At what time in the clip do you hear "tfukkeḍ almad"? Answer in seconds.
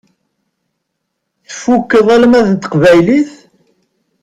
1.47-2.45